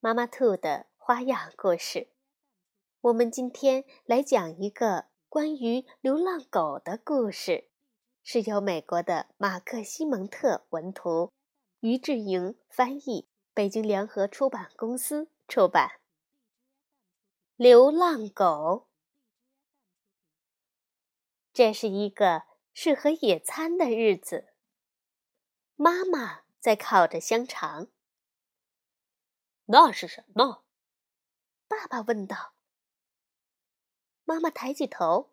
[0.00, 2.12] 妈妈兔的花样故事，
[3.00, 7.68] 我们今天来讲一个关于流浪狗的故事，
[8.22, 11.32] 是由美国的马克·西蒙特文图，
[11.80, 16.00] 于志莹翻译，北京联合出版公司出版。
[17.56, 18.86] 流浪狗，
[21.52, 24.52] 这是一个适合野餐的日子。
[25.74, 27.88] 妈妈在烤着香肠。
[29.70, 30.64] 那是什么？
[31.68, 32.54] 爸爸问道。
[34.24, 35.30] 妈妈抬起头，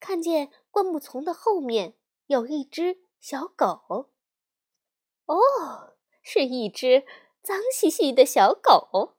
[0.00, 4.10] 看见灌木丛的后面有一只小狗。
[5.26, 7.06] 哦，是一只
[7.42, 9.16] 脏兮兮的小狗。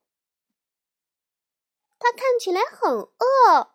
[1.98, 3.72] 它看起来很饿。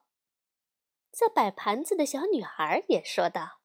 [1.11, 3.61] 在摆盘子的小女孩也说道。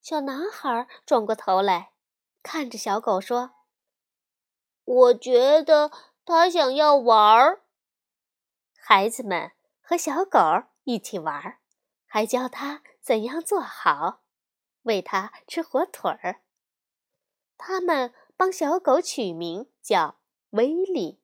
[0.00, 1.92] 小男孩转过头来，
[2.42, 3.59] 看着小狗说。
[4.90, 5.92] 我觉得
[6.24, 7.62] 他想要玩儿。
[8.76, 10.40] 孩子们和小狗
[10.82, 11.60] 一起玩儿，
[12.06, 14.24] 还教他怎样做好，
[14.82, 16.42] 喂他吃火腿儿。
[17.56, 20.18] 他们帮小狗取名叫
[20.50, 21.22] 威利，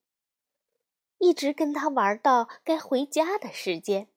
[1.19, 4.09] 一直跟他玩到该回家的时间。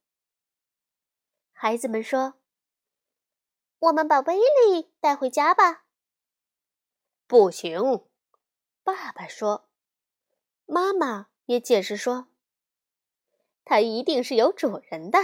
[1.52, 2.36] 孩子们说
[3.80, 5.86] ：“我们把威利带回家吧。”
[7.26, 8.09] 不行。
[8.94, 9.70] 爸爸说
[10.66, 12.28] ：“妈妈也解释说，
[13.64, 15.20] 它一定是有主人的，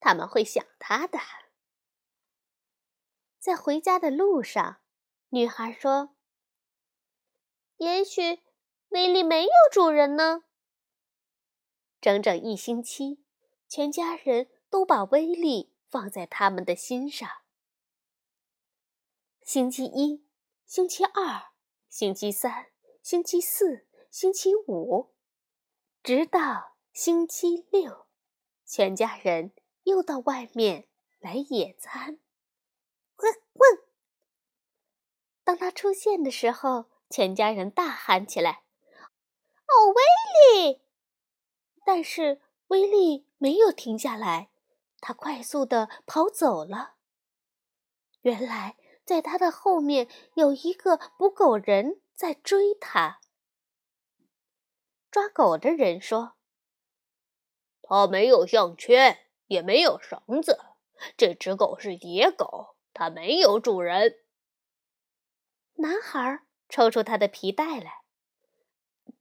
[0.00, 1.18] 他们会想它的。”
[3.38, 4.80] 在回家的路上，
[5.28, 6.16] 女孩说
[7.76, 8.40] ：“也许
[8.88, 10.44] 威利没有主人呢。”
[12.00, 13.22] 整整一星期，
[13.68, 17.28] 全家人都把威利放在他们的心上。
[19.42, 20.26] 星期一，
[20.64, 21.52] 星期二，
[21.88, 22.71] 星期三。
[23.02, 25.12] 星期四、星期五，
[26.04, 28.06] 直到星期六，
[28.64, 29.52] 全家人
[29.82, 30.86] 又到外面
[31.18, 32.20] 来野餐。
[35.42, 38.62] 当他出现的时候，全家人大喊起来
[39.66, 40.80] ：“哦，威利！”
[41.84, 44.52] 但是威利没有停下来，
[45.00, 46.94] 他快速的跑走了。
[48.20, 52.00] 原来，在他的后面有一个捕狗人。
[52.22, 53.18] 在追他。
[55.10, 56.34] 抓狗的人说
[57.82, 60.60] ：“他没有项圈，也没有绳子。
[61.16, 64.20] 这只狗是野狗，它没有主人。”
[65.82, 68.02] 男孩抽出他的皮带来，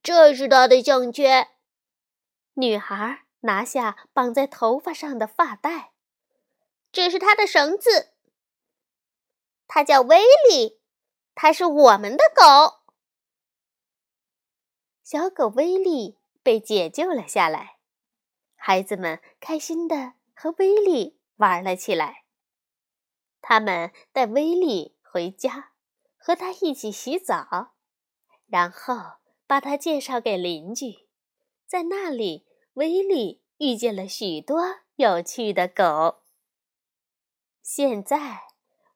[0.04, 1.50] 这是他的项圈。
[2.54, 5.94] 女孩拿下绑在头发上的发带，
[6.92, 8.14] 这是他的绳子。
[9.68, 10.80] 他叫威利，
[11.34, 12.81] 他是我们的狗。
[15.12, 17.80] 小狗威利被解救了下来，
[18.56, 22.24] 孩子们开心的和威利玩了起来。
[23.42, 25.74] 他们带威利回家，
[26.16, 27.74] 和他一起洗澡，
[28.48, 28.96] 然后
[29.46, 31.10] 把他介绍给邻居。
[31.68, 34.62] 在那里，威利遇见了许多
[34.96, 36.22] 有趣的狗。
[37.62, 38.44] 现在，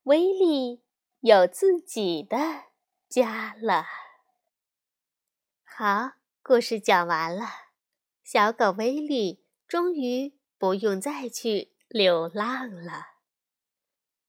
[0.04, 0.82] 威利
[1.20, 2.38] 有自己的
[3.10, 4.05] 家了。
[5.78, 7.46] 好，故事讲完了，
[8.24, 13.08] 小狗威利终于不用再去流浪了。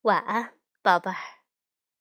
[0.00, 1.35] 晚安，宝贝儿。